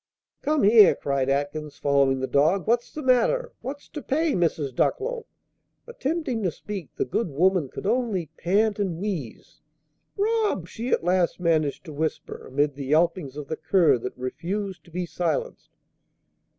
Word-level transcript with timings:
"Come 0.41 0.63
here!" 0.63 0.95
cried 0.95 1.29
Atkins, 1.29 1.77
following 1.77 2.21
the 2.21 2.25
dog. 2.25 2.65
"What's 2.65 2.91
the 2.91 3.03
matter? 3.03 3.53
What's 3.61 3.87
to 3.89 4.01
pay, 4.01 4.31
Mrs. 4.33 4.73
Ducklow?" 4.73 5.27
Attempting 5.85 6.41
to 6.41 6.49
speak, 6.49 6.89
the 6.95 7.05
good 7.05 7.29
woman 7.29 7.69
could 7.69 7.85
only 7.85 8.31
pant 8.35 8.79
and 8.79 8.97
wheeze. 8.97 9.61
"Robbed!" 10.17 10.67
she 10.67 10.89
at 10.89 11.03
last 11.03 11.39
managed 11.39 11.85
to 11.85 11.93
whisper, 11.93 12.47
amid 12.47 12.73
the 12.73 12.85
yelpings 12.87 13.37
of 13.37 13.47
the 13.47 13.55
cur 13.57 13.99
that 13.99 14.17
refused 14.17 14.83
to 14.85 14.89
be 14.89 15.05
silenced. 15.05 15.69